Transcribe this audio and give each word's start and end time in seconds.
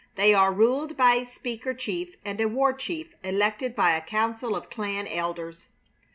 They 0.15 0.33
are 0.33 0.51
ruled 0.51 0.97
by 0.97 1.13
a 1.17 1.25
speaker 1.27 1.75
chief 1.75 2.15
and 2.25 2.41
a 2.41 2.47
war 2.47 2.73
chief 2.73 3.13
elected 3.23 3.75
by 3.75 3.91
a 3.91 4.01
council 4.01 4.55
of 4.55 4.67
clan 4.67 5.05
elders. 5.05 5.69